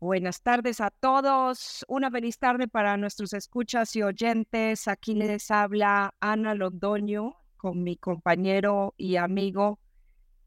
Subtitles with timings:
[0.00, 1.84] Buenas tardes a todos.
[1.88, 4.86] Una feliz tarde para nuestros escuchas y oyentes.
[4.86, 9.80] Aquí les habla Ana Londoño con mi compañero y amigo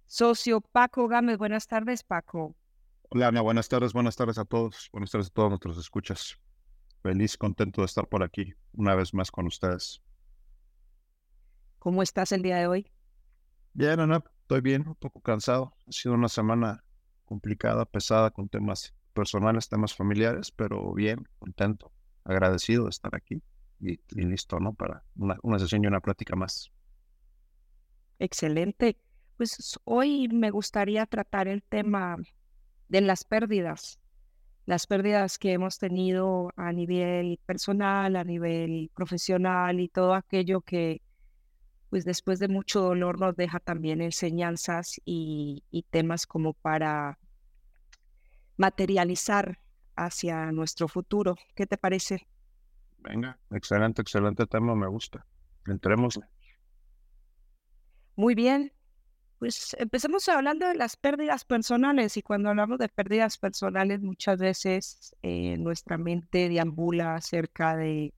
[0.06, 1.38] socio Paco Gámez.
[1.38, 2.56] Buenas tardes, Paco.
[3.10, 3.42] Hola, Ana.
[3.42, 3.92] Buenas tardes.
[3.92, 4.88] Buenas tardes a todos.
[4.94, 6.38] Buenas tardes a todos nuestros escuchas.
[7.04, 10.02] Feliz, contento de estar por aquí una vez más con ustedes.
[11.78, 12.92] ¿Cómo estás el día de hoy?
[13.74, 14.24] Bien, Ana.
[14.44, 15.74] Estoy bien, un poco cansado.
[15.88, 16.86] Ha sido una semana
[17.26, 21.92] complicada, pesada, con temas personales, temas familiares, pero bien, contento,
[22.24, 23.42] agradecido de estar aquí
[23.80, 24.74] y, listo, ¿no?
[24.74, 26.72] Para una, una sesión y una plática más.
[28.20, 28.98] Excelente.
[29.38, 32.18] Pues hoy me gustaría tratar el tema
[32.88, 34.00] de las pérdidas,
[34.66, 41.02] las pérdidas que hemos tenido a nivel personal, a nivel profesional y todo aquello que
[41.90, 47.18] pues después de mucho dolor nos deja también enseñanzas y, y temas como para
[48.62, 49.58] materializar
[49.96, 51.36] hacia nuestro futuro.
[51.56, 52.28] ¿Qué te parece?
[53.00, 55.26] Venga, excelente, excelente tema, me gusta.
[55.66, 56.20] Entremos.
[58.16, 58.72] Muy bien,
[59.40, 65.16] pues empecemos hablando de las pérdidas personales y cuando hablamos de pérdidas personales muchas veces
[65.24, 68.14] eh, nuestra mente deambula acerca de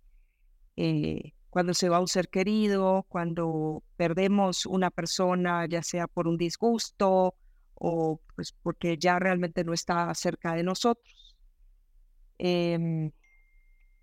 [0.75, 6.35] eh, cuando se va un ser querido, cuando perdemos una persona, ya sea por un
[6.35, 7.35] disgusto
[7.75, 11.37] o pues porque ya realmente no está cerca de nosotros.
[12.37, 13.11] Em,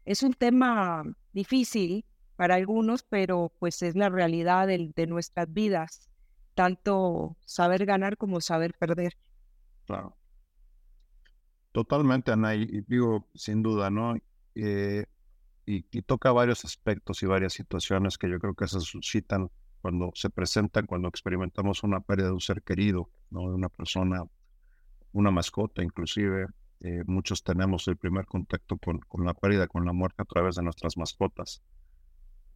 [0.04, 2.04] es un tema difícil
[2.36, 6.08] para algunos, pero pues es la realidad de, nuestras vidas,
[6.54, 9.16] tanto saber ganar como saber perder.
[9.86, 10.16] Claro.
[11.72, 14.16] Totalmente, Ana, y, digo, sin duda, ¿no?
[14.54, 15.04] Eh,
[15.66, 19.50] y, y, toca varios aspectos y varias situaciones que yo creo que se suscitan
[19.80, 23.48] cuando se presentan, cuando experimentamos una pérdida de un ser querido, ¿no?
[23.48, 24.24] de una persona,
[25.12, 26.46] una mascota inclusive.
[26.82, 30.56] Eh, muchos tenemos el primer contacto con, con, la pérdida, con la muerte a través
[30.56, 31.62] de nuestras mascotas.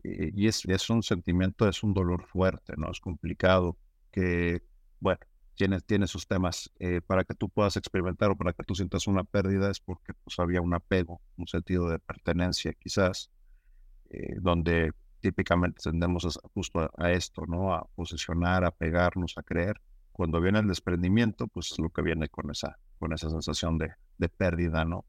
[0.02, 2.90] Eh, y es, es un sentimiento, es un dolor fuerte, ¿no?
[2.90, 3.76] Es complicado,
[4.10, 4.62] que,
[5.00, 5.20] bueno,
[5.54, 6.70] tiene, tiene sus temas.
[6.78, 10.14] Eh, para que tú puedas experimentar o para que tú sientas una pérdida es porque
[10.14, 13.30] pues, había un apego, un sentido de pertenencia quizás,
[14.40, 14.92] donde
[15.24, 17.72] típicamente tendemos justo a, esto, ¿no?
[17.72, 19.80] A posicionar, a pegarnos, a creer.
[20.12, 23.92] Cuando viene el desprendimiento, pues es lo que viene con esa, con esa sensación de,
[24.18, 25.06] de pérdida, ¿no?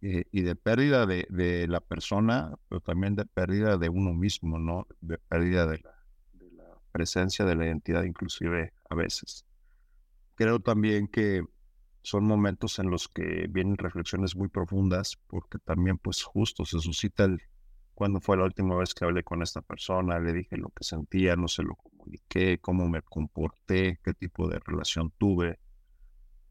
[0.00, 4.60] Eh, y de pérdida de, de, la persona, pero también de pérdida de uno mismo,
[4.60, 4.86] ¿no?
[5.00, 5.94] De pérdida de la,
[6.34, 9.44] de la presencia, de la identidad, inclusive a veces.
[10.36, 11.42] Creo también que
[12.04, 17.24] son momentos en los que vienen reflexiones muy profundas, porque también, pues, justo se suscita
[17.24, 17.42] el,
[17.94, 21.36] cuándo fue la última vez que hablé con esta persona, le dije lo que sentía,
[21.36, 25.58] no se lo comuniqué, cómo me comporté, qué tipo de relación tuve.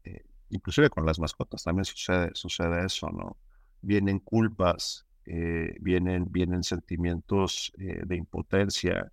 [0.04, 3.36] Eh, inclusive con las mascotas también sucede, sucede eso, ¿no?
[3.80, 9.12] Vienen culpas, eh, vienen, vienen sentimientos eh, de impotencia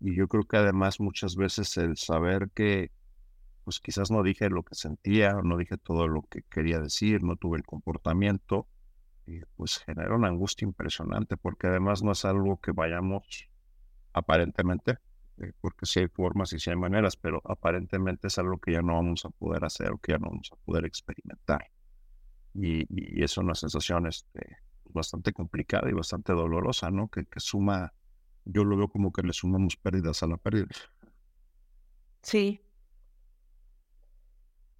[0.00, 2.90] y yo creo que además muchas veces el saber que
[3.64, 7.36] pues quizás no dije lo que sentía, no dije todo lo que quería decir, no
[7.36, 8.66] tuve el comportamiento,
[9.56, 13.48] pues genera una angustia impresionante porque además no es algo que vayamos
[14.12, 14.98] aparentemente,
[15.38, 18.82] eh, porque sí hay formas y sí hay maneras, pero aparentemente es algo que ya
[18.82, 21.66] no vamos a poder hacer o que ya no vamos a poder experimentar.
[22.54, 27.08] Y, y es una sensación este, bastante complicada y bastante dolorosa, ¿no?
[27.08, 27.92] Que, que suma,
[28.44, 30.66] yo lo veo como que le sumamos pérdidas a la pérdida.
[32.22, 32.60] Sí,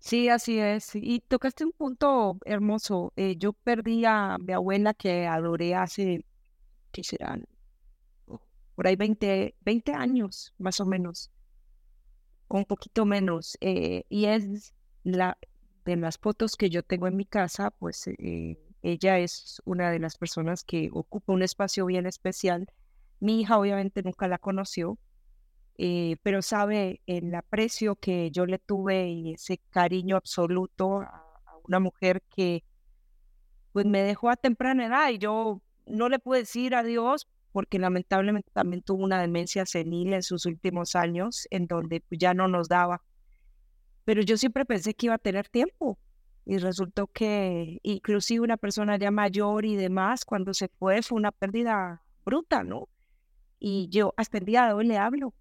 [0.02, 0.90] Sí, así es.
[0.96, 3.12] Y tocaste un punto hermoso.
[3.16, 6.24] Eh, yo perdí a mi abuela que adoré hace,
[6.90, 7.46] ¿qué serán?
[8.74, 11.30] Por ahí 20, 20 años, más o menos,
[12.48, 13.56] un poquito menos.
[13.60, 14.74] Eh, y es
[15.04, 15.38] la
[15.84, 20.00] de las fotos que yo tengo en mi casa, pues eh, ella es una de
[20.00, 22.66] las personas que ocupa un espacio bien especial.
[23.20, 24.98] Mi hija obviamente nunca la conoció,
[25.78, 31.24] eh, pero sabe el aprecio que yo le tuve y ese cariño absoluto a,
[31.64, 32.64] una mujer que
[33.72, 38.50] pues me dejó a temprana edad y yo no le pude decir adiós porque lamentablemente
[38.52, 42.68] también tuvo una demencia senil en sus últimos años en donde pues, ya no nos
[42.68, 43.02] daba.
[44.04, 45.98] Pero yo siempre pensé que iba a tener tiempo
[46.44, 51.30] y resultó que inclusive una persona ya mayor y demás, cuando se fue fue una
[51.30, 52.88] pérdida bruta, ¿no?
[53.60, 55.34] Y yo hasta el día de hoy le hablo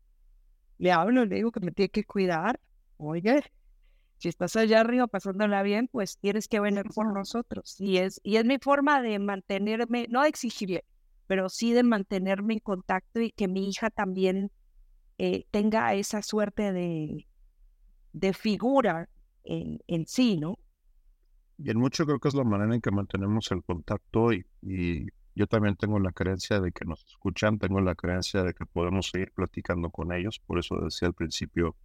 [0.82, 2.60] le hablo, le digo que me tiene que cuidar.
[2.98, 3.44] Oye,
[4.18, 7.80] si estás allá arriba pasándola bien, pues tienes que venir por nosotros.
[7.80, 10.84] Y es, y es mi forma de mantenerme, no de exigirle,
[11.28, 14.52] pero sí de mantenerme en contacto y que mi hija también
[15.20, 17.28] eh, tenga esa suerte de,
[18.14, 19.08] de figura
[19.44, 20.58] en, en sí, ¿no?
[21.60, 25.06] Y en mucho creo que es la manera en que mantenemos el contacto y, y
[25.36, 29.10] yo también tengo la creencia de que nos escuchan, tengo la creencia de que podemos
[29.10, 31.76] seguir platicando con ellos, por eso decía al principio,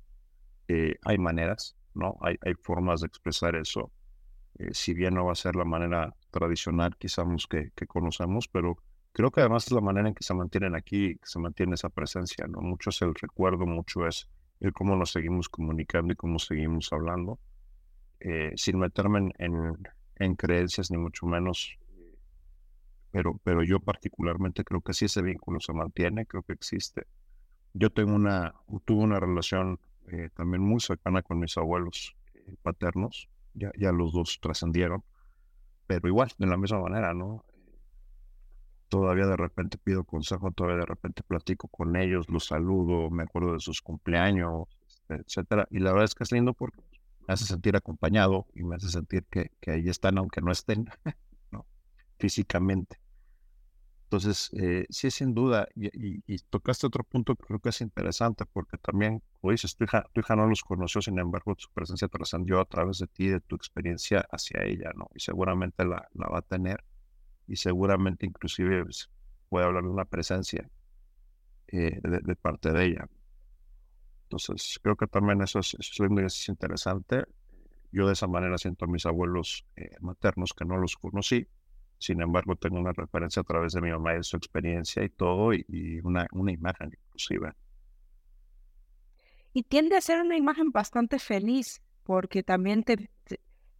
[1.05, 2.17] hay maneras, ¿no?
[2.21, 3.91] Hay, formas de expresar eso.
[4.59, 8.77] Eh, si bien no va a ser la manera tradicional quizás que, conocemos, pero
[9.13, 11.89] creo que además es la manera en que se mantienen aquí, que se mantiene esa
[11.89, 12.61] presencia, ¿no?
[12.61, 14.29] Mucho es el recuerdo, mucho es
[14.75, 17.39] cómo nos seguimos comunicando y cómo seguimos hablando,
[18.21, 21.79] eh, sin meterme en, creencias ni mucho menos
[23.17, 27.07] pero, pero yo particularmente creo que sí ese vínculo se mantiene, creo que existe.
[27.73, 28.53] Yo tengo una,
[28.85, 34.13] tuve una relación eh, también muy cercana con mis abuelos eh, paternos, ya, ya los
[34.13, 35.03] dos trascendieron,
[35.87, 37.43] pero igual, de la misma manera, ¿no?
[38.91, 43.55] Todavía de repente pido consejo, todavía de repente platico con ellos, los saludo, me acuerdo
[43.55, 45.67] de sus cumpleaños, este, etcétera.
[45.71, 46.83] Y la verdad es que es lindo porque
[47.27, 50.91] me hace sentir acompañado y me hace sentir que, que ahí están, aunque no estén,
[51.51, 51.65] ¿no?
[52.19, 52.99] físicamente.
[54.07, 58.79] Entonces, eh, sí, sin duda, y, tocaste otro punto que creo que es interesante, porque
[58.79, 62.61] también, como dices, tu hija, tu hija no los conoció, sin embargo, su presencia trascendió
[62.61, 65.09] a través de ti, de tu experiencia hacia ella, ¿no?
[65.13, 66.85] Y seguramente la, la va a tener,
[67.49, 69.11] y seguramente inclusive pues,
[69.49, 70.71] puede hablar de una presencia
[71.69, 73.09] eh, de, parte de ella.
[74.25, 77.25] Entonces, creo que también eso es, eso es interesante.
[77.91, 81.49] Yo de esa manera siento a mis abuelos eh, maternos que no los conocí,
[81.99, 85.09] sin embargo, tengo una referencia a través de mi mamá y de su experiencia y
[85.09, 87.53] todo, y, una, una imagen inclusive.
[89.53, 93.11] Y tiende a ser una imagen bastante feliz, porque también te,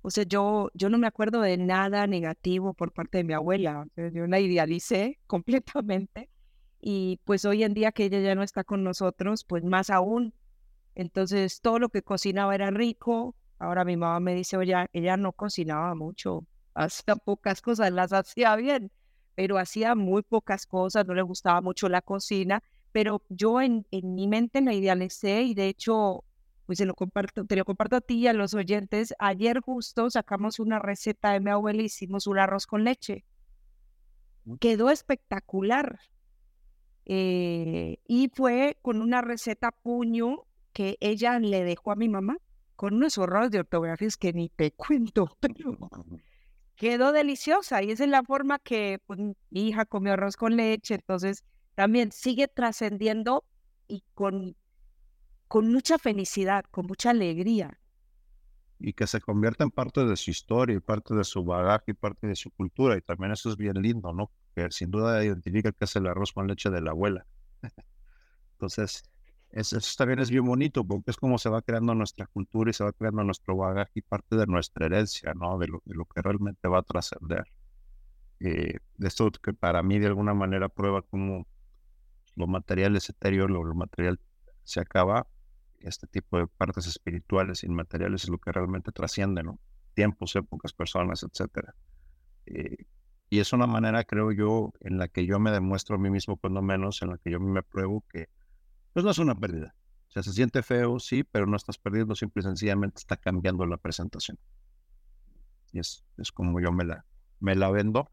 [0.03, 3.87] o sea, yo, yo no me acuerdo de nada negativo por parte de mi abuela,
[3.97, 6.31] yo la idealicé completamente,
[6.81, 10.33] y pues hoy en día que ella ya no está con nosotros, pues más aún.
[10.95, 13.35] Entonces, todo lo que cocinaba era rico.
[13.59, 16.47] Ahora mi mamá me dice, oye, ella no cocinaba mucho,
[16.77, 18.93] hacía pocas cosas, las hacía bien,
[19.35, 22.63] pero hacía muy pocas cosas, no le gustaba mucho la cocina,
[22.93, 26.25] pero yo en, en mi mente la idealicé y de hecho,
[26.67, 29.15] pues se lo comparto, te lo comparto a ti y a los oyentes.
[29.19, 33.25] Ayer justo sacamos una receta de mi abuela y hicimos un arroz con leche.
[34.61, 35.99] Quedó espectacular.
[37.09, 42.39] Eh, y fue con una receta puño que ella le dejó a mi mamá,
[42.75, 45.77] con unos horrores de ortografías que ni te cuento, pero
[46.77, 49.35] quedó deliciosa y esa es la forma que pues, mi
[49.69, 51.45] hija comió arroz con leche, entonces
[51.75, 53.45] también sigue trascendiendo
[53.89, 54.57] y con,
[55.49, 57.79] con mucha felicidad, con mucha alegría.
[58.79, 62.37] Y que se convierta en parte de su historia parte de su bagaje parte de
[62.37, 62.97] su cultura.
[62.97, 64.31] Y también eso es bien lindo, ¿no?
[64.55, 67.27] Que sin duda identifica que es el arroz con leche de la abuela.
[68.53, 69.03] Entonces,
[69.57, 72.85] eso, también es bien bonito porque es como se va creando nuestra cultura y se
[72.85, 75.59] va creando nuestro bagaje y parte de nuestra herencia, ¿no?
[75.59, 77.45] De lo, de lo que realmente va a trascender.
[78.41, 81.47] Eh, esto que para mí de alguna manera prueba cómo
[82.35, 84.21] lo material es etéreo, lo, material
[84.63, 85.27] se acaba,
[85.81, 89.59] este tipo de partes espirituales, inmateriales es lo que realmente trasciende, ¿no?
[89.95, 91.75] Tiempos, épocas, personas, etcétera.
[92.45, 92.85] Eh,
[93.31, 96.37] y es una manera, creo yo, en la que yo me demuestro a mí mismo,
[96.37, 98.29] cuando menos, en la que yo me pruebo que
[98.97, 99.75] pues no es una pérdida.
[100.09, 103.67] O sea, se siente feo, sí, pero no estás perdiendo, simple y sencillamente está cambiando
[103.67, 104.39] la presentación.
[105.71, 107.05] Y es, es como yo me la,
[107.41, 108.11] me la vendo.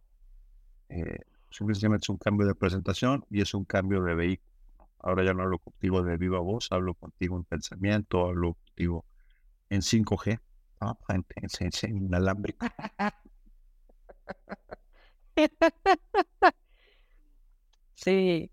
[0.90, 1.20] Eh,
[1.52, 4.52] simplemente es un cambio de presentación y es un cambio de vehículo.
[5.00, 9.06] Ahora ya no hablo contigo de viva voz, hablo contigo en pensamiento, hablo contigo
[9.70, 10.38] en 5G,
[11.08, 12.68] en, en, en inalámbrico.
[17.96, 18.52] Sí,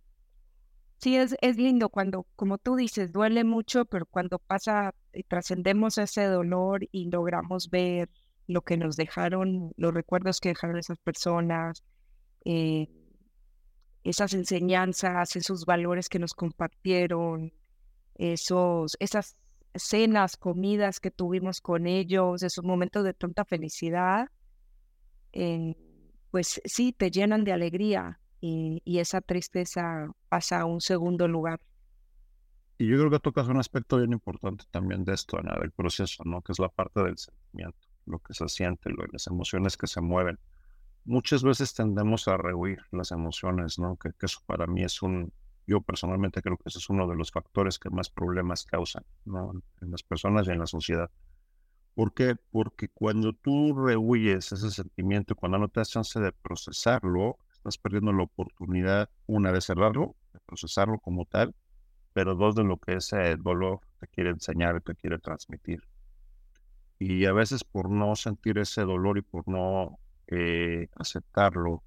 [1.00, 5.96] Sí, es, es lindo cuando, como tú dices, duele mucho, pero cuando pasa, y trascendemos
[5.96, 8.10] ese dolor y logramos ver
[8.46, 11.82] lo que nos dejaron, los recuerdos que dejaron esas personas,
[12.44, 12.88] eh,
[14.04, 17.54] esas enseñanzas, esos valores que nos compartieron,
[18.16, 19.36] esos, esas
[19.74, 24.28] cenas, comidas que tuvimos con ellos, esos momentos de tanta felicidad,
[25.32, 25.74] eh,
[26.30, 31.60] pues sí, te llenan de alegría y, esa tristeza pasa a un segundo lugar.
[32.78, 36.22] Y yo creo que tocas un aspecto bien importante también de esto, Ana, del proceso,
[36.24, 36.40] ¿no?
[36.40, 40.00] Que es la parte del sentimiento, lo que se siente, lo, las emociones que se
[40.00, 40.38] mueven.
[41.04, 43.96] Muchas veces tendemos a rehuir las emociones, ¿no?
[43.96, 45.30] Que, eso para mí es un,
[45.66, 49.52] yo personalmente creo que ese es uno de los factores que más problemas causan, ¿no?
[49.82, 51.10] En las personas y en la sociedad.
[51.94, 52.36] ¿Por qué?
[52.50, 58.12] Porque cuando tú rehuyes ese sentimiento, cuando no te das chance de procesarlo, estás perdiendo
[58.12, 61.54] la oportunidad, una, de cerrarlo, de procesarlo como tal,
[62.14, 65.82] pero dos, de lo que ese dolor te quiere enseñar, te quiere transmitir.
[66.98, 69.98] Y a veces por no sentir ese dolor y por no
[70.28, 71.82] eh, aceptarlo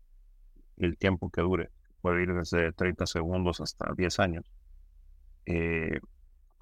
[0.78, 1.70] el tiempo que dure,
[2.02, 4.46] puede ir desde 30 segundos hasta 10 años,
[5.48, 6.00] eh,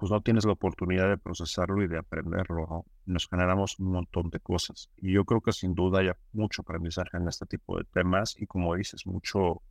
[0.02, 4.40] pues no tienes la oportunidad de procesarlo y de aprenderlo, Nos generamos un montón de
[4.40, 4.90] cosas.
[4.96, 8.46] Y yo creo que sin duda hay mucho aprendizaje en este tipo de temas y
[8.46, 9.62] como dices, mucho,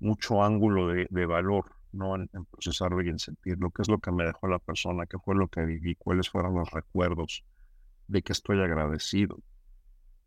[0.00, 2.14] mucho ángulo de, valor, ¿no?
[2.14, 5.16] En, en, procesarlo y en sentirlo, qué es lo que me dejó la persona, qué
[5.18, 7.42] fue lo que viví, cuáles fueron los recuerdos,
[8.06, 9.38] de que estoy agradecido.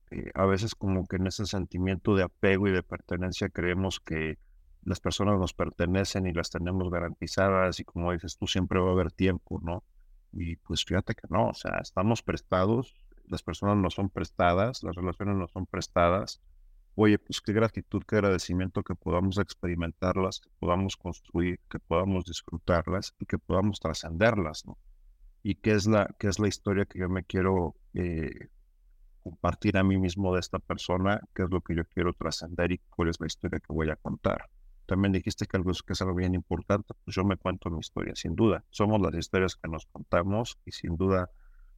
[0.09, 4.39] Eh, a veces como que en ese sentimiento de apego y de pertenencia creemos que
[4.83, 8.93] las personas nos pertenecen y las tenemos garantizadas y como dices tú siempre va a
[8.93, 9.83] haber tiempo, ¿no?
[10.31, 14.95] Y pues fíjate que no, o sea, estamos prestados, las personas no son prestadas, las
[14.95, 16.41] relaciones no son prestadas.
[16.95, 23.13] Oye, pues qué gratitud, qué agradecimiento que podamos experimentarlas, que podamos construir, que podamos disfrutarlas
[23.19, 24.77] y que podamos trascenderlas, ¿no?
[25.47, 28.49] y qué es la, qué es la historia que yo me quiero eh,
[29.23, 32.79] compartir a mí mismo de esta persona, qué es lo que yo quiero trascender y
[32.89, 34.49] cuál es la historia que voy a contar.
[34.87, 38.15] También dijiste que algo que es algo bien importante, pues yo me cuento mi historia,
[38.15, 38.63] sin duda.
[38.69, 41.29] Somos las historias que nos contamos y sin duda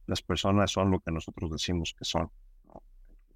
[0.06, 2.30] las personas son lo que nosotros decimos que son.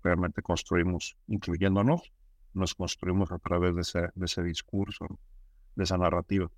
[0.03, 2.13] Realmente construimos, incluyéndonos,
[2.53, 5.07] nos construimos a través de ese, de ese discurso,
[5.75, 6.49] de esa narrativa.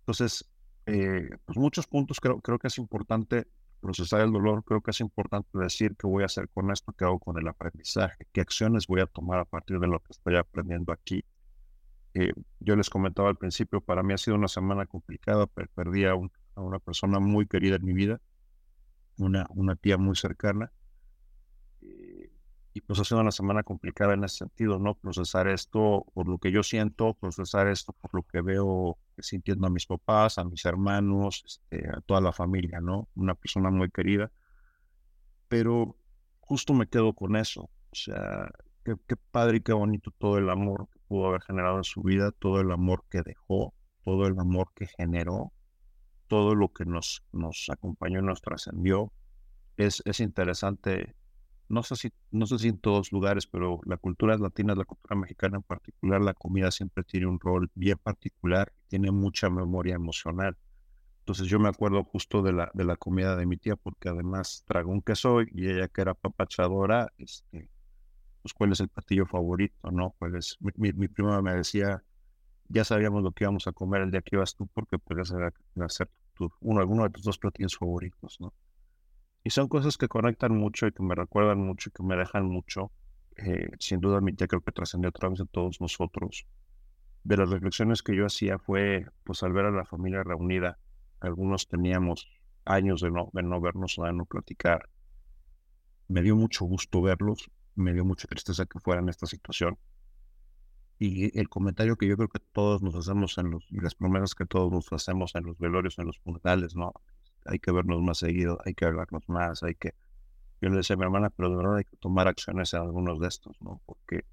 [0.00, 0.48] Entonces,
[0.86, 3.48] eh, pues muchos puntos creo, creo que es importante
[3.80, 7.04] procesar el dolor, creo que es importante decir qué voy a hacer con esto, qué
[7.04, 10.36] hago con el aprendizaje, qué acciones voy a tomar a partir de lo que estoy
[10.36, 11.24] aprendiendo aquí.
[12.14, 16.12] Eh, yo les comentaba al principio, para mí ha sido una semana complicada, perdí a,
[16.12, 18.20] a, una persona muy querida en mi vida,
[19.18, 20.72] una, una tía muy cercana,
[22.74, 24.96] y pues ha sido una semana complicada en ese sentido, ¿no?
[24.96, 29.70] Procesar esto por lo que yo siento, procesar esto por lo que veo sintiendo a
[29.70, 33.08] mis papás, a mis hermanos, este, a toda la familia, ¿no?
[33.14, 34.32] Una persona muy querida.
[35.46, 35.96] Pero
[36.40, 37.70] justo me quedo con eso.
[37.92, 38.50] O sea,
[38.84, 42.32] qué, qué padre y qué bonito todo el amor pudo haber generado en su vida,
[42.32, 43.72] todo el amor que dejó,
[44.04, 45.52] todo el amor que generó,
[46.26, 49.12] todo lo que nos, nos acompañó y nos trascendió.
[49.76, 51.14] Es, es interesante
[51.68, 55.16] no sé si, no sé si en todos lugares, pero la cultura latina, la cultura
[55.16, 60.56] mexicana en particular, la comida siempre tiene un rol bien particular, tiene mucha memoria emocional.
[61.20, 64.64] Entonces yo me acuerdo justo de la, de la comida de mi tía, porque además
[64.66, 67.70] tragón que soy, y ella que era papachadora, este,
[68.44, 70.14] pues cuál es el platillo favorito, ¿no?
[70.18, 72.04] Pues mi, mi, prima me decía,
[72.68, 76.10] ya sabíamos lo que íbamos a comer el día que ibas tú, porque podías hacer
[76.60, 78.52] uno, alguno de tus dos platillos favoritos, ¿no?
[79.44, 82.44] Y son cosas que conectan mucho y que me recuerdan mucho y que me dejan
[82.44, 82.92] mucho.
[83.38, 86.46] Eh, sin duda, mi tía creo que trascendió a través de todos nosotros.
[87.22, 90.78] De las reflexiones que yo hacía fue, pues al ver a la familia reunida,
[91.20, 92.28] algunos teníamos
[92.66, 94.90] años de no, de no vernos o de no platicar.
[96.08, 99.78] Me dio mucho gusto verlos, me dio mucha tristeza que fuera en esta situación.
[100.98, 104.34] Y el comentario que yo creo que todos nos hacemos en los, y las promesas
[104.34, 106.92] que todos nos hacemos en los velorios, en los funerales, ¿no?
[107.44, 109.94] hay que vernos más seguido, hay que hablarnos más, hay que...
[110.60, 113.20] Yo le decía a mi hermana, pero de verdad hay que tomar acciones en algunos
[113.20, 113.82] de estos, ¿no?
[113.84, 114.24] Porque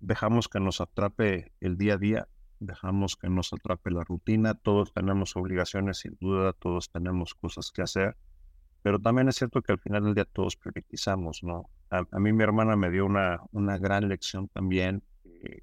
[0.00, 4.92] dejamos que nos atrape el día a día, dejamos que nos atrape la rutina, todos
[4.92, 8.16] tenemos obligaciones sin duda, todos tenemos cosas que hacer,
[8.82, 11.68] pero también es cierto que al final del día todos priorizamos, ¿no?
[11.90, 15.62] A, mí mi hermana me dio una, una gran lección también, eh,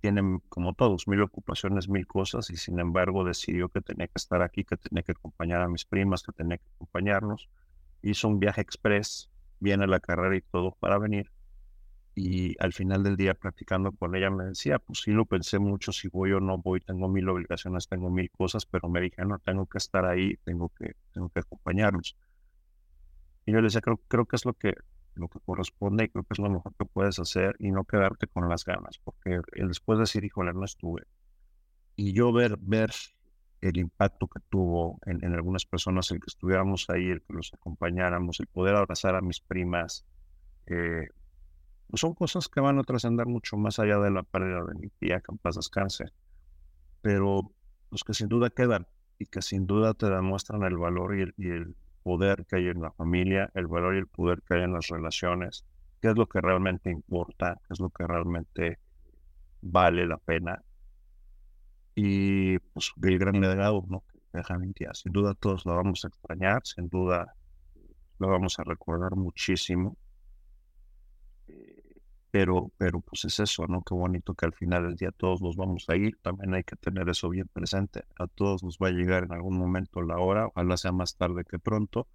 [0.00, 4.42] tienen, como todos, mil ocupaciones, mil cosas, y sin embargo decidió que tenía que estar
[4.42, 7.48] aquí, que tenía que acompañar a mis primas, que tenía que acompañarnos.
[8.02, 9.30] Hizo un viaje express,
[9.60, 11.30] viene la carrera y todo para venir.
[12.16, 15.90] Y al final del día, practicando con ella, me decía, pues sí lo pensé mucho,
[15.92, 19.38] si voy o no voy, tengo mil obligaciones, tengo mil cosas, pero me dije, no,
[19.40, 22.16] tengo que estar ahí, tengo que, tengo que acompañarnos.
[23.46, 24.74] Y yo le decía, creo, creo que es lo que
[25.16, 28.26] lo que corresponde y creo que es lo mejor que puedes hacer y no quedarte
[28.26, 31.04] con las ganas, porque después decir, híjole, no estuve.
[31.96, 32.90] Y yo ver, ver
[33.60, 37.54] el impacto que tuvo en, en, algunas personas el que estuviéramos ahí, el que los
[37.54, 40.04] acompañáramos, el poder abrazar a mis primas,
[40.66, 41.08] eh,
[41.88, 44.88] pues son cosas que van a trascender mucho más allá de la pérdida de mi
[44.90, 46.06] tía, que en paz descanse,
[47.02, 47.52] pero los
[47.90, 48.86] pues, que sin duda quedan
[49.18, 52.68] y que sin duda te demuestran el valor y el, y el poder que hay
[52.68, 55.64] en la familia, el valor y el poder que hay en las relaciones,
[56.00, 58.78] qué es lo que realmente importa, qué es lo que realmente
[59.62, 60.62] vale la pena.
[61.94, 64.02] Y pues el gran legado ¿no?
[64.12, 64.92] que deja mi tía.
[64.94, 67.34] Sin duda todos lo vamos a extrañar, sin duda
[68.18, 69.96] lo vamos a recordar muchísimo.
[72.34, 73.84] Pero, pero pues es eso, ¿no?
[73.84, 76.18] Qué bonito que al final del día todos nos vamos a ir.
[76.20, 78.06] También hay que tener eso bien presente.
[78.18, 81.44] A todos nos va a llegar en algún momento la hora, ojalá sea más tarde
[81.44, 82.08] que pronto.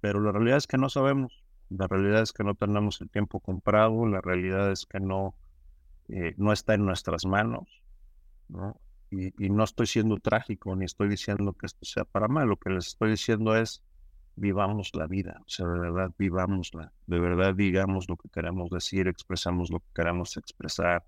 [0.00, 3.40] pero la realidad es que no sabemos, la realidad es que no tenemos el tiempo
[3.40, 5.34] comprado, la realidad es que no,
[6.08, 7.82] eh, no está en nuestras manos,
[8.48, 8.80] ¿no?
[9.10, 12.58] Y, y, no estoy siendo trágico ni estoy diciendo que esto sea para mal, lo
[12.58, 13.82] que les estoy diciendo es
[14.38, 19.08] vivamos la vida, o sea, de verdad vivámosla, de verdad digamos lo que queremos decir,
[19.08, 21.04] expresamos lo que queremos expresar,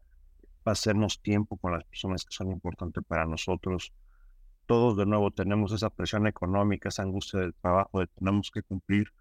[0.63, 3.93] pasemos tiempo con las personas que son importantes para nosotros.
[4.67, 9.13] Todos de nuevo tenemos esa presión económica, esa angustia del trabajo, de tenemos que cumplir,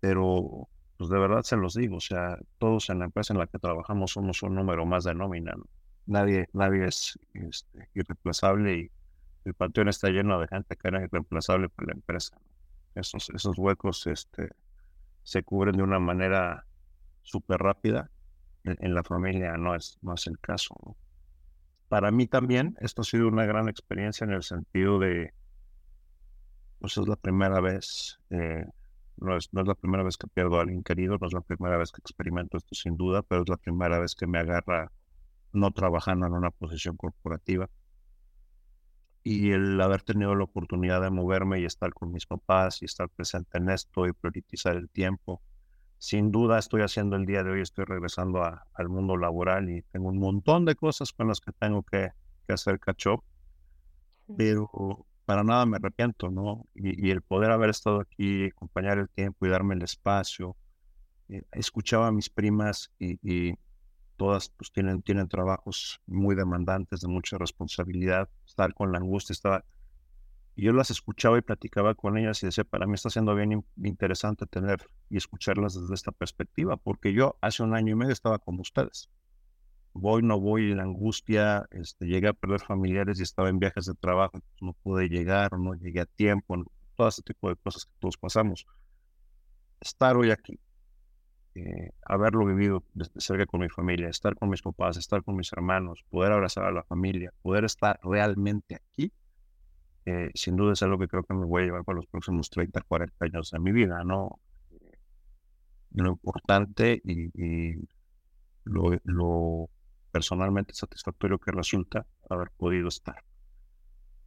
[0.00, 3.46] pero pues de verdad se los digo, o sea, todos en la empresa en la
[3.46, 5.54] que trabajamos somos un número más de nómina,
[6.06, 8.90] nadie, nadie es este, irreemplazable y
[9.44, 12.36] el panteón está lleno de gente que era irreemplazable para la empresa.
[12.96, 14.48] Esos, esos huecos este,
[15.22, 16.66] se cubren de una manera
[17.22, 18.10] súper rápida
[18.64, 20.74] en, la familia no es, no es el caso.
[21.88, 25.32] Para mí también esto ha sido una gran experiencia en el sentido de,
[26.80, 28.64] pues es la primera vez, eh,
[29.18, 31.40] no, es, no es la primera vez que pierdo a alguien querido, no es la
[31.42, 34.90] primera vez que experimento esto sin duda, pero es la primera vez que me agarra
[35.52, 37.68] no trabajando en una posición corporativa.
[39.28, 43.08] Y el haber tenido la oportunidad de moverme y estar con mis papás y estar
[43.08, 45.42] presente en esto y priorizar el tiempo,
[45.98, 50.10] sin duda estoy haciendo el día de hoy, estoy regresando al mundo laboral y tengo
[50.10, 52.10] un montón de cosas con las que tengo que,
[52.46, 53.24] hacer catch up,
[54.36, 54.70] pero
[55.24, 56.64] para nada me arrepiento, ¿no?
[56.76, 60.56] Y, el poder haber estado aquí, acompañar el tiempo y darme el espacio.
[61.28, 63.54] Eh, escuchaba a mis primas y,
[64.16, 69.64] todas pues tienen, tienen trabajos muy demandantes, de mucha responsabilidad, estar con la angustia, estaba
[70.58, 73.62] y yo las escuchaba y platicaba con ellas y decía, para mí está siendo bien
[73.76, 78.38] interesante tener y escucharlas desde esta perspectiva, porque yo hace un año y medio estaba
[78.38, 79.10] como ustedes.
[79.92, 83.94] Voy, no voy, la angustia, este, llegué a perder familiares y estaba en viajes de
[83.94, 86.64] trabajo, no pude llegar, no llegué a tiempo,
[86.96, 88.66] todo ese tipo de cosas que todos pasamos.
[89.78, 90.58] Estar hoy aquí,
[91.58, 95.50] eh, haberlo vivido desde cerca con mi familia, estar con mis papás, estar con mis
[95.54, 99.10] hermanos, poder abrazar a la familia, poder estar realmente aquí,
[100.04, 102.50] eh, sin duda es algo que creo que me voy a llevar para los próximos
[102.50, 104.38] 30, 40 años de mi vida, ¿no?
[105.92, 107.74] Lo importante y,
[108.64, 109.70] lo,
[110.12, 113.24] personalmente satisfactorio que resulta haber podido estar.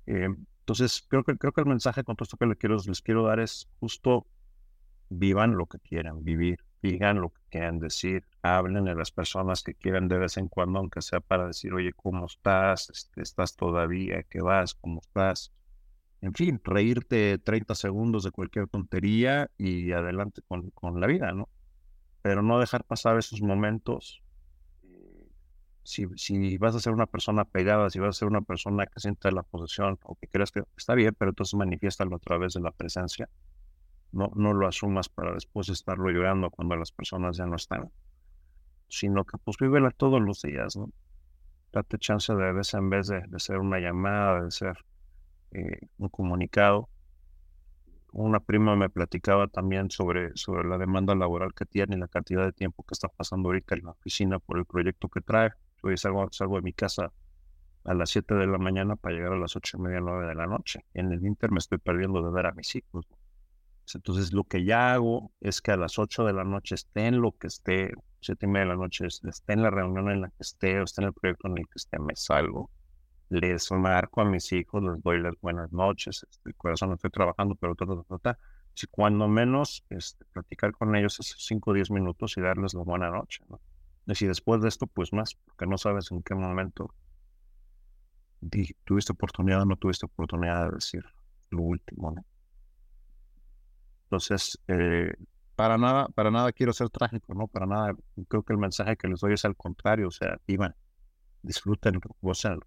[0.08, 0.30] Eh,
[0.62, 3.24] entonces, creo que, creo que el mensaje con todo esto que les quiero, les quiero
[3.24, 4.26] dar es justo
[5.10, 9.74] vivan lo que quieran vivir, digan lo que quieran decir, hablen de las personas que
[9.74, 12.90] quieran de vez en cuando, aunque sea para decir, oye, ¿cómo estás?
[12.90, 14.24] Este, ¿Estás todavía?
[14.24, 14.76] ¿Qué vas?
[14.76, 15.52] ¿Cómo estás?
[16.22, 21.50] en fin, reírte 30 segundos de cualquier tontería y adelante con, con la vida, ¿no?
[22.22, 24.22] Pero no dejar pasar esos momentos.
[24.84, 25.30] Eh,
[25.84, 29.00] si, si, vas a ser una persona pegada, si vas a ser una persona que
[29.00, 32.62] siente la posesión o que creas que está bien, pero entonces manifiéstalo a través de
[32.62, 33.30] la presencia.
[34.12, 37.92] No, no lo asumas para después estarlo llorando cuando las personas ya no están,
[38.88, 40.90] sino que pues vívela todos los días, ¿no?
[41.72, 44.78] Date chance de vez en vez de, de ser una llamada, de ser
[45.52, 46.90] eh, un comunicado.
[48.12, 52.44] Una prima me platicaba también sobre, sobre la demanda laboral que tiene y la cantidad
[52.44, 55.52] de tiempo que está pasando ahorita en la oficina por el proyecto que trae.
[55.84, 57.12] Yo salgo, salgo de mi casa
[57.84, 60.36] a las 7 de la mañana para llegar a las 8 y media, 9 de
[60.36, 60.86] la noche.
[60.94, 63.08] En el Inter me estoy perdiendo de ver a mis hijos.
[63.96, 67.22] Entonces lo que ya hago es que a las 8 de la noche esté en
[67.22, 70.30] lo que esté, 7 y media de la noche esté en la reunión en la
[70.30, 72.70] que esté o esté en el proyecto en el que esté, me salgo
[73.30, 77.76] les marco a mis hijos, les doy las buenas noches, este, corazón estoy trabajando, pero
[77.76, 78.06] todo,
[78.74, 82.84] si cuando menos este, platicar con ellos esos 5 o 10 minutos y darles la
[82.84, 83.60] buena noche, ¿no?
[84.08, 86.94] Y si después de esto, pues más, porque no sabes en qué momento
[88.84, 91.04] tuviste oportunidad o no tuviste oportunidad de decir
[91.52, 92.26] lo último, ¿no?
[94.10, 95.14] Entonces, eh,
[95.56, 97.48] para nada, para nada quiero ser trágico, ¿no?
[97.48, 97.94] Para nada,
[98.28, 100.76] creo que el mensaje que les doy es al contrario, o sea, vivan,
[101.44, 102.60] disfruten, gocen,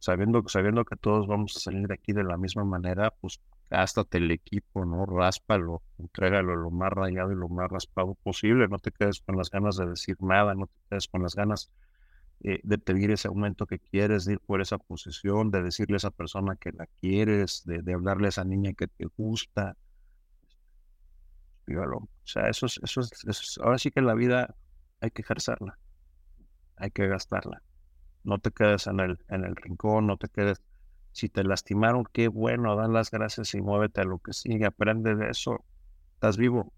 [0.00, 4.18] sabiendo, sabiendo que todos vamos a salir de aquí de la misma manera, pues gástate
[4.18, 5.06] el equipo, ¿no?
[5.06, 9.50] Ráspalo, entrégalo lo más rayado y lo más raspado posible, no te quedes con las
[9.50, 11.70] ganas de decir nada, no te quedes con las ganas
[12.40, 15.96] eh, de pedir ese aumento que quieres, de ir por esa posición, de decirle a
[15.96, 19.78] esa persona que la quieres, de, hablarle a esa niña que te gusta.
[21.66, 21.96] Dígalo.
[21.98, 24.54] O sea, eso es, eso es, ahora sí que la vida
[25.00, 25.78] hay que ejercerla,
[26.76, 27.62] hay que gastarla
[28.24, 30.60] no te quedes en el, en el rincón, no te quedes.
[31.12, 35.14] Si te lastimaron, qué bueno, dan las gracias y muévete a lo que sigue, aprende
[35.14, 35.64] de eso.
[36.14, 36.72] Estás vivo.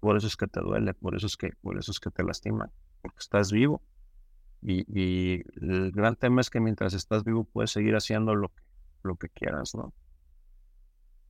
[0.00, 2.22] Por eso es que te duele, por eso es que, por eso es que te
[2.24, 3.80] lastiman, porque estás vivo.
[4.60, 8.50] Y, y el gran tema es que mientras estás vivo puedes seguir haciendo lo
[9.02, 9.92] lo que quieras, ¿no?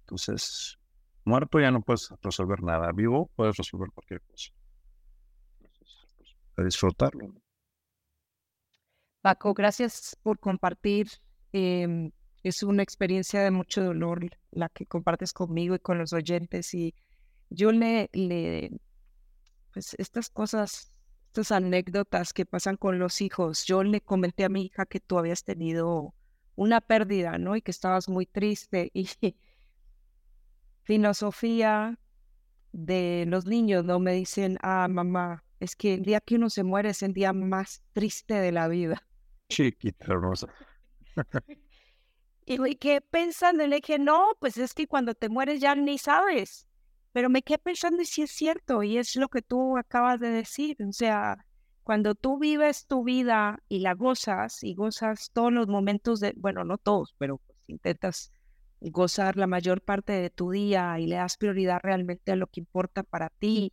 [0.03, 0.79] Entonces,
[1.25, 4.53] Muerto ya no puedes resolver nada, vivo puedes resolver cualquier cosa.
[5.61, 7.35] Pues, a disfrutarlo.
[9.23, 11.09] Paco, gracias por compartir.
[11.53, 12.11] Em,
[12.43, 16.75] es una experiencia de mucho dolor la que compartes conmigo y con los oyentes.
[16.75, 16.95] Y
[17.49, 18.79] yo le, le
[19.73, 20.93] pues estas cosas,
[21.29, 25.19] estas anécdotas que pasan con los hijos, yo le comenté a mi hija que tú
[25.19, 26.15] habías tenido
[26.55, 27.57] una pérdida, ¿no?
[27.57, 28.91] Y que estabas muy triste.
[28.95, 29.09] Y
[30.85, 31.99] filosofía
[32.73, 33.99] de los niños, ¿no?
[33.99, 37.33] Me dicen, ah, mamá, es que el día que uno se muere es el día
[37.33, 39.07] más triste de la vida.
[39.49, 40.49] Chiquita hermosa.
[42.47, 45.75] y me quedé pensando, y le dije, no, pues es que cuando te mueres ya
[45.75, 46.67] ni sabes.
[47.13, 50.31] Pero me quedé pensando y sí es cierto, y es lo que tú acabas de
[50.31, 50.77] decir.
[50.87, 51.47] O sea,
[51.85, 56.65] cuando tú vives tu vida y la gozas, y gozas todos los momentos de, bueno,
[56.65, 58.33] no todos, pero pues intentas
[58.91, 62.61] gozar la mayor parte de tu día y le das prioridad realmente a lo que
[62.61, 63.73] importa para ti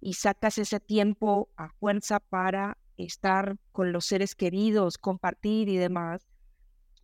[0.00, 6.26] y sacas ese tiempo a fuerza para estar con los seres queridos, compartir y demás,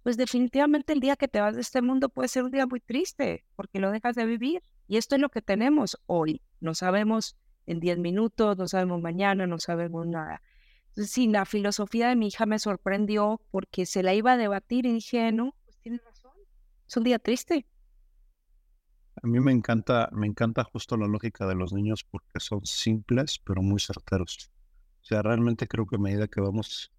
[0.03, 2.81] pues definitivamente el día que te vas de este mundo puede ser un día muy
[2.81, 4.63] triste porque lo dejas de vivir.
[4.87, 6.43] Y esto es lo que tenemos hoy.
[6.61, 10.43] No sabemos en 10 minutos, no sabemos mañana, no sabemos nada.
[10.91, 14.87] Entonces, sí, la filosofía de mi hija me sorprendió porque se la iba a debatir
[14.87, 15.01] y
[16.89, 17.67] es un día triste.
[19.23, 23.41] A mí me encanta, me encanta justo la lógica de los niños porque son simples
[23.45, 24.51] pero muy certeros.
[25.03, 26.93] O sea, realmente creo que a medida que vamos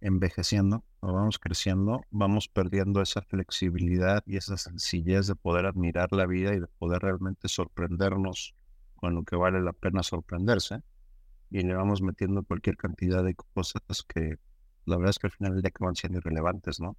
[0.00, 6.26] envejeciendo o vamos creciendo, vamos perdiendo esa flexibilidad y esa sencillez de poder admirar la
[6.26, 8.54] vida y de poder realmente sorprendernos
[8.96, 10.80] con lo que vale la pena sorprenderse.
[11.50, 14.36] Y le vamos metiendo cualquier cantidad de cosas que
[14.84, 16.96] la verdad es que al final del día acaban siendo irrelevantes, ¿no?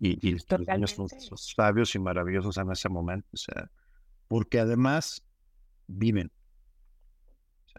[0.00, 3.70] Y, y los niños son, sabios y maravillosos en ese momento, o sea,
[4.28, 5.22] porque además
[5.86, 6.32] viven,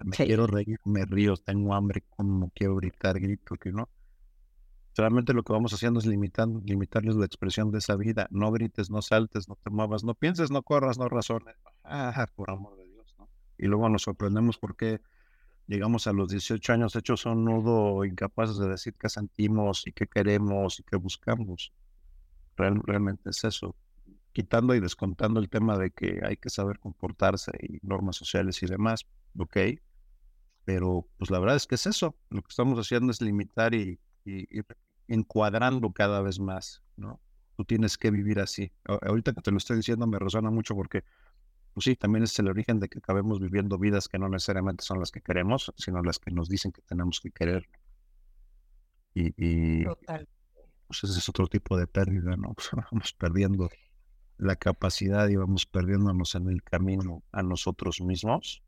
[0.04, 3.90] me quiero reír, me río, tengo hambre, como quiero gritar, grito, que no.
[4.94, 8.28] Solamente lo que vamos haciendo es limitando, limitarles la expresión de esa vida.
[8.30, 11.56] No grites, no saltes, no te muevas, no pienses, no corras, no razones.
[11.84, 13.30] Ah, por amor de Dios, ¿no?
[13.58, 15.00] Y luego nos sorprendemos porque
[15.68, 20.08] llegamos a los 18 años hechos un nudo, incapaces de decir qué sentimos y qué
[20.08, 21.72] queremos y qué buscamos.
[22.56, 23.76] Realmente es eso.
[24.34, 28.66] Quitando y descontando el tema de que hay que saber comportarse y normas sociales y
[28.66, 29.06] demás,
[29.38, 29.58] ok,
[30.64, 34.00] pero pues la verdad es que es eso, lo que estamos haciendo es limitar y,
[35.08, 37.20] encuadrando cada vez más, ¿no?
[37.58, 38.72] Tú tienes que vivir así.
[38.86, 41.04] Ahorita que te lo estoy diciendo me resuena mucho porque,
[41.74, 45.00] pues sí, también es el origen de que acabemos viviendo vidas que no necesariamente son
[45.00, 47.68] las que queremos, sino las que nos dicen que tenemos que querer.
[49.14, 49.86] Y, y
[50.92, 52.54] pues ese es otro tipo de pérdida, ¿no?
[52.54, 53.70] Pues vamos perdiendo
[54.38, 58.62] la capacidad y vamos perdiéndonos en el camino a nosotros mismos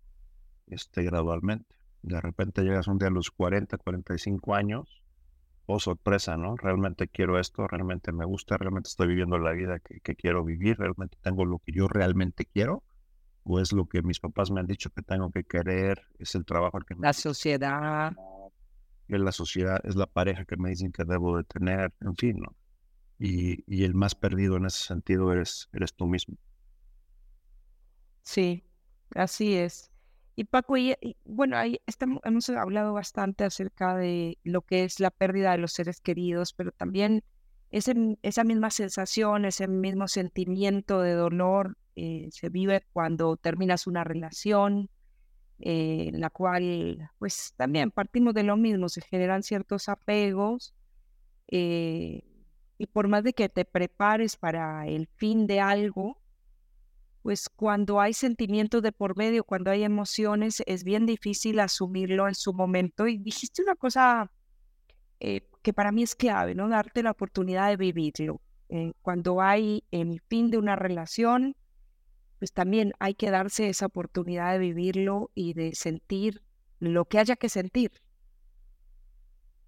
[0.67, 1.75] este, gradualmente.
[2.01, 5.03] De repente llegas un día a los 40, 45 años,
[5.65, 6.55] oh sorpresa, ¿no?
[6.55, 11.17] Realmente quiero esto, realmente me gusta, realmente estoy viviendo la vida que, quiero vivir, realmente
[11.21, 12.83] tengo lo que yo realmente quiero,
[13.43, 16.45] o es lo que mis papás me han dicho que tengo que querer, es el
[16.45, 18.13] trabajo que La sociedad.
[19.07, 22.39] Es la sociedad, es la pareja que me dicen que debo de tener, en fin,
[22.39, 22.55] ¿no?
[23.19, 26.35] Y, y el más perdido en ese sentido eres, eres tú mismo.
[28.23, 28.63] Sí,
[29.15, 29.91] así es.
[30.35, 35.11] Y Paco, y, bueno, ahí estamos, hemos hablado bastante acerca de lo que es la
[35.11, 37.23] pérdida de los seres queridos, pero también
[37.69, 44.03] ese, esa misma sensación, ese mismo sentimiento de dolor eh, se vive cuando terminas una
[44.03, 44.89] relación
[45.59, 50.73] eh, la cual, pues también partimos de lo mismo, se generan ciertos apegos.
[51.47, 52.23] Eh,
[52.77, 56.17] y por más de que te prepares para el fin de algo,
[57.21, 62.35] pues cuando hay sentimientos de por medio, cuando hay emociones, es bien difícil asumirlo en
[62.35, 63.07] su momento.
[63.07, 64.29] Y dijiste una cosa
[65.21, 66.67] eh, que para mí es clave, ¿no?
[66.67, 68.41] Darte la oportunidad de vivirlo.
[68.67, 71.55] Eh, cuando hay el fin de una relación,
[72.43, 76.43] pues también hay que darse esa oportunidad de vivirlo y de sentir
[76.79, 77.93] lo que haya que sentir.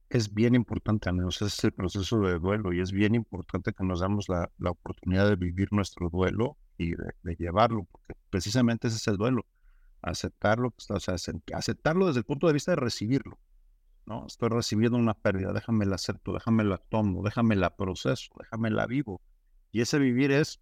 [0.10, 4.02] Es bien importante, amigos, es el proceso de duelo y es bien importante que nos
[4.02, 9.08] damos la, la oportunidad de vivir nuestro duelo y de, llevarlo, porque precisamente ese es
[9.08, 9.46] el duelo,
[10.02, 11.16] aceptarlo, o sea,
[11.54, 13.40] aceptarlo desde el punto de vista de recibirlo,
[14.06, 14.28] ¿no?
[14.28, 18.86] Estoy recibiendo una pérdida, déjame la acepto, déjame la tomo, déjame la proceso, déjame la
[18.86, 19.22] vivo.
[19.72, 20.60] Y ese vivir es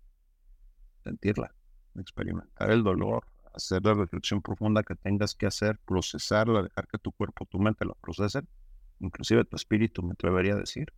[1.04, 1.56] sentirla,
[2.02, 7.12] experimentar el dolor, hacer la reflexión profunda que tengas que hacer, procesarla, dejar que tu
[7.12, 8.48] cuerpo, tu mente la procesen,
[9.00, 10.94] inclusive tu espíritu, me atrevería a decir.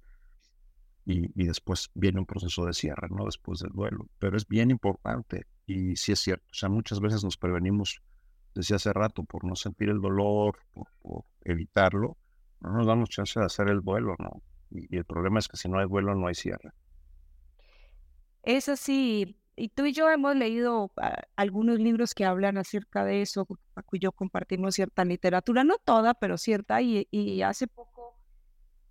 [1.05, 3.25] y, y, después viene un proceso de cierre, ¿no?
[3.25, 4.07] Después del duelo.
[4.17, 8.01] Pero es bien importante y sí es cierto, o sea, muchas veces nos prevenimos
[8.55, 12.17] desde hace rato por no sentir el dolor, por, evitarlo,
[12.61, 14.41] no nos damos chance de hacer el duelo, ¿no?
[14.71, 16.71] Y, el problema es que si no hay duelo, no hay cierre.
[18.43, 23.21] Es así, y tú y yo hemos leído ah, algunos libros que hablan acerca de
[23.21, 28.19] eso, Paco y yo compartimos cierta literatura, no toda, pero cierta, y, y hace poco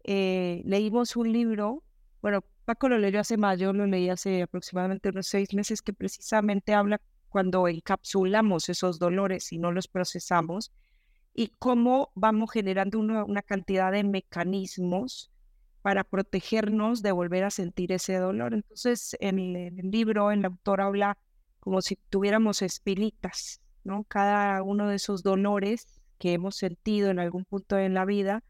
[0.05, 1.83] eh, leímos un libro,
[2.21, 6.75] bueno, Paco lo leyó hace mayo, lo leí hace aproximadamente unos seis meses, que precisamente
[6.75, 10.73] habla cuando encapsulamos esos dolores y no los procesamos
[11.35, 15.31] y cómo vamos generando una, cantidad de mecanismos
[15.85, 18.55] para protegernos de volver a sentir ese dolor.
[18.55, 21.19] Entonces, en el, libro, el autor habla
[21.61, 24.05] como si tuviéramos espinitas, ¿no?
[24.05, 28.43] Cada uno de esos dolores que hemos sentido en algún punto de la vida,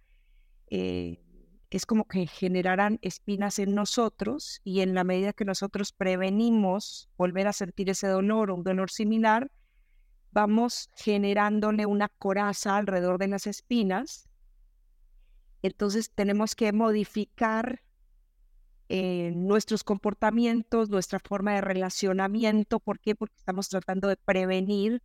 [0.70, 1.24] eh,
[1.70, 7.48] es como que generarán espinas en nosotros y en la medida que nosotros prevenimos volver
[7.48, 9.50] a sentir ese dolor o un dolor similar,
[10.30, 14.28] vamos generándole una coraza alrededor de las espinas.
[15.64, 17.80] Entonces tenemos que modificar
[18.90, 22.80] eh, nuestros comportamientos, nuestra forma de relacionamiento.
[22.80, 23.14] ¿Por qué?
[23.14, 25.02] Porque estamos tratando de prevenir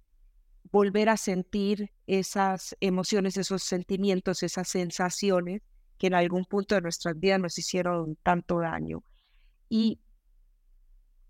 [0.70, 5.62] volver a sentir esas emociones, esos sentimientos, esas sensaciones
[5.98, 9.02] que en algún punto de nuestras vidas nos hicieron tanto daño.
[9.70, 10.02] Y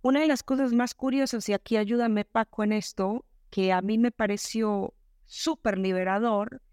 [0.02, 4.00] una de las cosas más curiosas, y aquí ayúdame Paco en esto, que a mí
[4.00, 4.96] me pareció
[5.28, 6.64] súper liberador,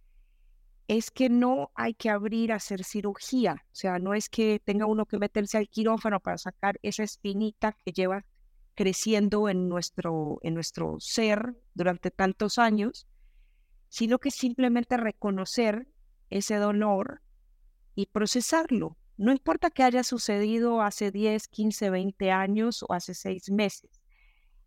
[0.89, 3.65] es que no hay que abrir a hacer cirugía.
[3.73, 7.77] O sea, no es que tenga uno que meterse al quirófano para sacar esa espinita
[7.85, 8.25] que lleva
[8.75, 13.07] creciendo en nuestro, en nuestro ser durante tantos años,
[13.89, 15.89] sino que simplemente reconocer
[16.31, 17.23] ese dolor
[17.95, 18.97] y procesarlo.
[19.17, 23.91] No importa que haya sucedido hace 10, 15, 20 años o hace seis meses.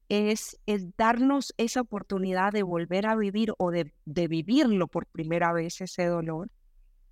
[0.09, 5.53] Es, es darnos esa oportunidad de volver a vivir o de, de vivirlo por primera
[5.53, 6.49] vez ese dolor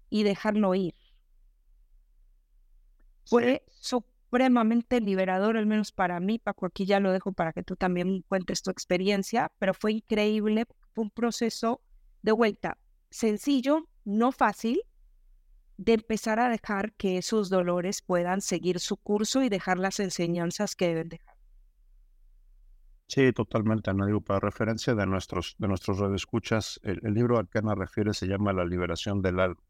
[0.09, 0.95] y dejarlo ir.
[3.25, 7.75] Fue supremamente liberador, al menos para mí, Paco, aquí ya lo dejo para que tú
[7.75, 11.81] también cuentes tu experiencia, pero fue increíble, fue un proceso
[12.21, 12.77] de vuelta
[13.09, 14.81] sencillo, no fácil,
[15.77, 20.75] de empezar a dejar que esos dolores puedan seguir su curso y dejar las enseñanzas
[20.75, 21.36] que deben dejar.
[23.07, 27.47] Sí, totalmente, no digo para referencia de nuestros de nuestros radioescuchas, el, el libro al
[27.47, 29.61] que Ana refiere se llama La liberación del alma,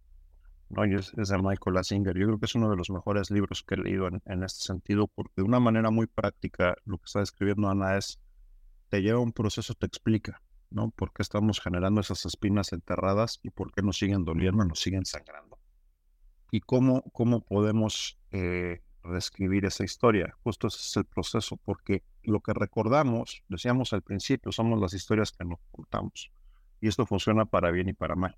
[0.69, 0.85] ¿no?
[0.85, 2.17] Y es, de Michael Asinger.
[2.17, 4.61] Yo creo que es uno de los mejores libros que he leído en, en este
[4.65, 8.19] sentido, porque de una manera muy práctica lo que está describiendo Ana es,
[8.89, 10.89] te lleva un proceso, te explica, ¿no?
[10.89, 15.05] Por qué estamos generando esas espinas enterradas y por qué nos siguen doliendo, nos siguen
[15.05, 15.47] sangrando
[16.51, 20.35] y cómo, cómo podemos eh, reescribir esa historia.
[20.43, 25.31] Justo ese es el proceso, porque lo que recordamos, decíamos al principio, somos las historias
[25.31, 26.31] que nos contamos.
[26.81, 28.37] Y esto funciona para bien y para mal.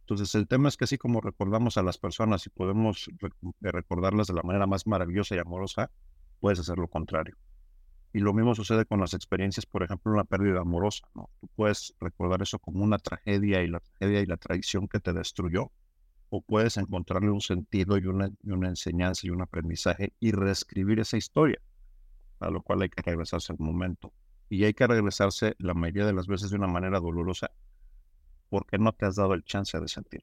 [0.00, 3.10] Entonces, el tema es que así como recordamos a las personas y podemos
[3.60, 5.90] recordarlas de la manera más maravillosa y amorosa,
[6.40, 7.36] puedes hacer lo contrario.
[8.12, 11.06] Y lo mismo sucede con las experiencias, por ejemplo, una pérdida amorosa.
[11.14, 11.28] ¿no?
[11.40, 15.12] Tú puedes recordar eso como una tragedia y la tragedia y la traición que te
[15.12, 15.72] destruyó,
[16.30, 21.60] o puedes encontrarle un sentido y una enseñanza y un aprendizaje y reescribir esa historia,
[22.40, 24.12] a lo cual hay que regresarse al momento.
[24.48, 27.50] Y hay que regresarse la mayoría de las veces de una manera dolorosa
[28.48, 30.22] porque no te has dado el chance de sentir.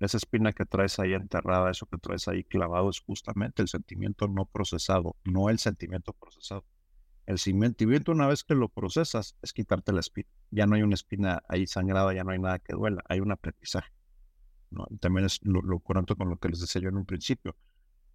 [0.00, 4.28] Esa espina que traes ahí enterrada, eso que traes ahí clavado, es justamente el sentimiento
[4.28, 6.64] no procesado, no el sentimiento procesado.
[7.26, 10.28] El sentimiento, una vez que lo procesas, es quitarte la espina.
[10.50, 13.30] Ya no hay una espina ahí sangrada, ya no hay nada que duela, hay un
[13.30, 13.92] aprendizaje.
[15.00, 17.54] También es lo, lo con lo que les decía yo en un principio,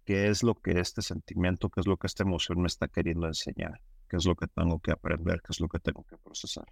[0.06, 3.26] qué es lo que este sentimiento, qué es lo que esta emoción me está queriendo
[3.26, 6.64] enseñar, qué es lo que tengo que aprender, qué es lo que tengo que procesar.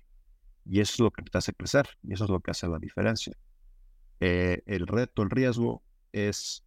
[0.65, 2.79] Y eso es lo que te hace crecer, y eso es lo que hace la
[2.79, 3.37] diferencia.
[4.21, 6.65] Eh, el reto, el riesgo es,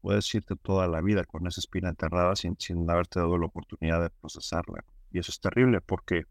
[0.00, 4.02] puedes irte toda la vida con esa espina enterrada sin, sin haberte dado la oportunidad
[4.02, 4.84] de procesarla.
[5.12, 6.24] Y eso es terrible porque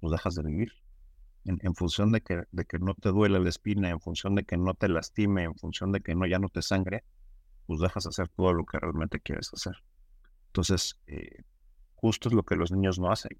[0.00, 0.72] pues dejas de vivir
[1.44, 4.56] en, función de que, de que no te duele la espina, en función de que
[4.56, 7.04] no te lastime, en función de que no, ya no te sangre,
[7.70, 9.76] pues dejas hacer todo lo que realmente quieres hacer.
[10.46, 11.44] Entonces, eh,
[11.94, 13.38] justo es lo que los niños no hacen.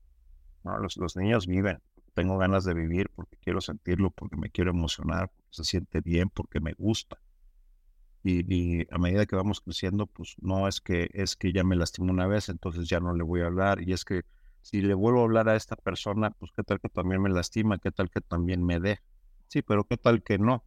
[0.62, 0.78] ¿no?
[0.78, 1.80] Los, los niños viven.
[2.14, 6.30] Tengo ganas de vivir porque quiero sentirlo, porque me quiero emocionar, porque se siente bien,
[6.30, 7.18] porque me gusta.
[8.22, 11.74] Y, y, a medida que vamos creciendo, pues no es que es que ya me
[11.74, 13.82] lastimó una vez, entonces ya no le voy a hablar.
[13.82, 14.22] Y es que
[14.62, 17.78] si le vuelvo a hablar a esta persona, pues qué tal que también me lastima,
[17.78, 19.00] qué tal que también me dé.
[19.48, 20.62] Sí, pero qué tal que no.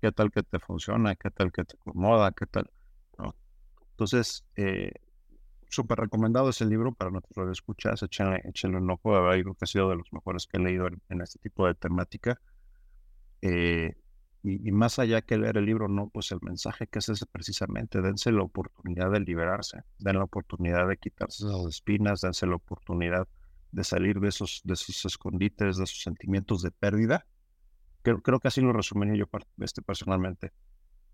[0.00, 1.14] ¿Qué tal que te funciona?
[1.16, 2.32] ¿Qué tal que te acomoda?
[2.32, 2.70] ¿Qué tal?
[3.90, 4.92] Entonces, eh,
[5.68, 8.02] súper recomendado ese libro para nuestros escuchas.
[8.02, 9.12] Échenle, échenle un ojo.
[9.12, 12.40] Creo que ha sido de los mejores que he leído en, este tipo de temática.
[13.42, 13.96] Eh,
[14.44, 18.00] y, más allá que leer el libro, no, pues el mensaje que es ese precisamente,
[18.00, 23.26] dense la oportunidad de liberarse, den la oportunidad de quitarse esas espinas, dense la oportunidad
[23.72, 27.26] de salir de esos, de esos escondites, de esos sentimientos de pérdida.
[28.02, 29.26] Creo, creo que así lo resumiría yo
[29.58, 30.52] este, personalmente.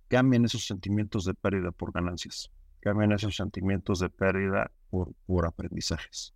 [0.09, 6.35] Cambien esos sentimientos de pérdida por ganancias, cambien esos sentimientos de pérdida por, por aprendizajes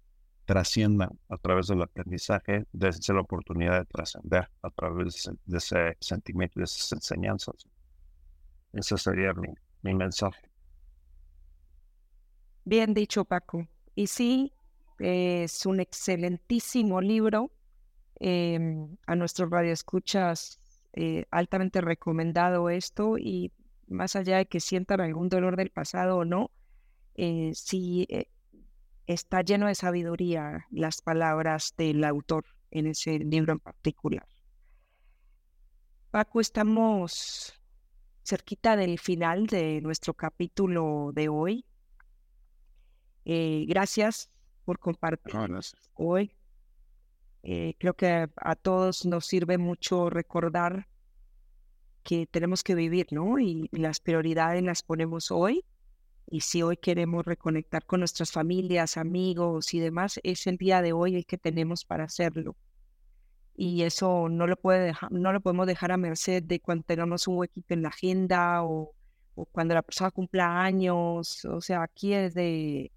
[0.49, 6.59] trasciendan a través del aprendizaje, desde la oportunidad de trascender a través de ese, sentimiento,
[6.59, 7.69] de esas enseñanzas.
[8.73, 9.49] Ese sería mi,
[9.83, 10.41] mi mensaje.
[12.65, 13.69] Bien dicho, Paco.
[13.95, 14.55] Y sí,
[14.99, 17.51] es un excelentísimo libro.
[18.21, 20.61] Em, a nuestros radioescuchas,
[20.93, 23.19] eh, altamente recomendado esto.
[23.19, 23.53] Y
[23.87, 26.51] más allá de que sientan algún dolor del pasado o no,
[27.15, 28.27] eh, sí eh,
[29.07, 34.27] está lleno de sabiduría las palabras del autor en ese libro en particular.
[36.11, 37.55] Paco, estamos
[38.25, 41.65] cerquita del final de nuestro capítulo de hoy.
[43.25, 44.31] Eh, gracias
[44.65, 45.35] por compartir
[45.95, 46.38] hoy.
[47.43, 50.89] Eh, creo que a todos nos sirve mucho recordar
[52.03, 53.39] que tenemos que vivir, ¿no?
[53.39, 55.65] y las prioridades las ponemos hoy
[56.31, 60.93] y si hoy queremos reconectar con nuestras familias, amigos y demás, es el día de
[60.93, 62.57] hoy el que tenemos para hacerlo.
[63.57, 67.27] Y eso no lo, puede dejar, no lo podemos dejar a merced de cuando tengamos
[67.27, 68.95] un huequito en la agenda o,
[69.53, 71.45] cuando la persona cumpla años.
[71.47, 72.93] O sea, aquí es de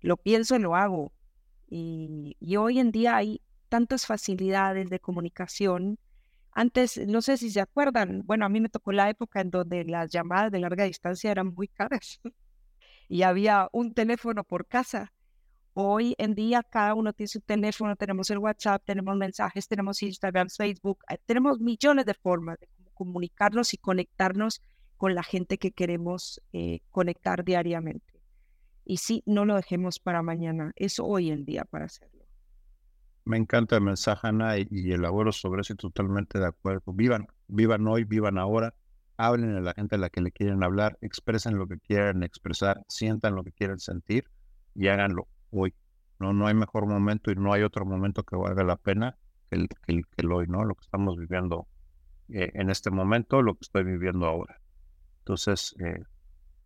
[0.00, 1.12] lo pienso y lo hago.
[1.68, 3.40] Y, y hoy en día hay
[3.74, 5.98] tantas facilidades de comunicación.
[6.52, 9.82] Antes, no sé si se acuerdan, bueno, a mí me tocó la época en donde
[9.84, 12.20] las llamadas de larga distancia eran muy caras
[13.08, 15.12] y había un teléfono por casa.
[15.72, 20.50] Hoy en día cada uno tiene su teléfono, tenemos el WhatsApp, tenemos mensajes, tenemos Instagram,
[20.50, 24.62] Facebook, eh, tenemos millones de formas de comunicarnos y conectarnos
[24.96, 28.22] con la gente que queremos eh, conectar diariamente.
[28.84, 32.13] Y sí, no lo dejemos para mañana, es hoy el día para hacerlo.
[33.24, 36.92] Me encanta el mensaje, Ana, y, y elaboro sobre eso totalmente de acuerdo.
[36.92, 38.74] Vivan, vivan hoy, vivan ahora
[39.16, 42.82] hablen a la gente a la que le quieren hablar, expresen lo que quieren expresar,
[42.88, 44.24] sientan lo que quieren sentir
[44.74, 45.74] y háganlo hoy.
[46.18, 49.16] No, no hay mejor momento y no hay otro momento que valga la pena
[49.50, 50.64] que el, que el, hoy, ¿no?
[50.64, 51.66] Lo que estamos viviendo
[52.28, 54.60] eh, en este momento, lo que estoy viviendo ahora.
[55.20, 56.02] Entonces, eh,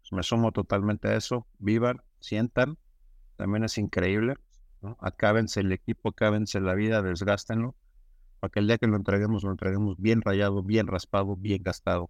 [0.01, 1.47] pues, me sumo totalmente a eso.
[1.59, 2.79] Vivan, sientan.
[3.37, 4.35] También es increíble.
[4.89, 4.97] ¿No?
[5.01, 7.75] Acábense el equipo, acábense la vida, desgástenlo.
[8.41, 12.09] Para que el día que lo entreguemos, lo entreguemos bien rayado, bien raspado, bien gastado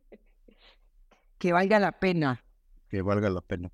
[1.38, 2.42] que valga la pena.
[2.88, 3.70] Que valga la pena.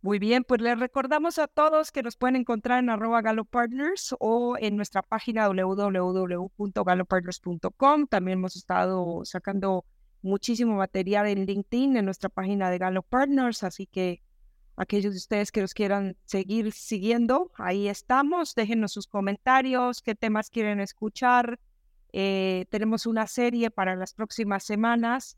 [0.00, 4.58] Muy bien, pues les recordamos a todos que nos pueden encontrar en arroba galopartners o
[4.58, 8.06] en nuestra página www.galopartners.com.
[8.08, 9.86] También hemos estado sacando
[10.20, 14.22] muchísimo material en LinkedIn, en nuestra página de Galo Partners, así que
[14.76, 18.54] aquellos de ustedes que nos quieran seguir siguiendo, ahí estamos.
[18.54, 21.58] Déjenos sus comentarios, qué temas quieren escuchar.
[22.12, 25.36] Eh, tenemos una serie para las próximas semanas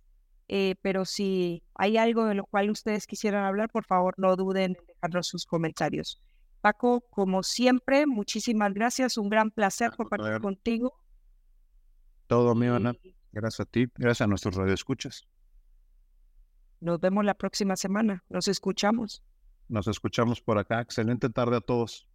[0.48, 4.76] eh, pero si hay algo de lo cual ustedes quisieran hablar, por favor no duden
[4.78, 6.22] en dejarnos sus comentarios.
[6.60, 10.94] Paco, como siempre, muchísimas gracias, un gran placer compartir contigo.
[12.26, 12.94] Todo mío, Ana.
[13.32, 15.26] Gracias a ti, gracias a nuestros radioescuchas.
[16.80, 19.22] Nos vemos la próxima semana, nos escuchamos.
[19.68, 20.80] Nos escuchamos por acá.
[20.80, 22.08] Excelente tarde a todos.